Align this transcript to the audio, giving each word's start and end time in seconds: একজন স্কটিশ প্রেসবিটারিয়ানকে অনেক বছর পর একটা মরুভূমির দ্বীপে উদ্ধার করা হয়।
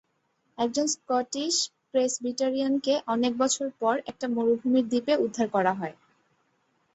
একজন 0.57 0.85
স্কটিশ 0.87 1.55
প্রেসবিটারিয়ানকে 1.91 2.93
অনেক 3.07 3.33
বছর 3.37 3.67
পর 3.79 3.95
একটা 4.05 4.25
মরুভূমির 4.27 4.85
দ্বীপে 4.89 5.13
উদ্ধার 5.17 5.47
করা 5.49 5.73
হয়। 5.73 5.95